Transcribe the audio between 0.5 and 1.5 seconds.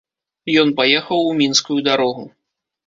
Ён паехаў у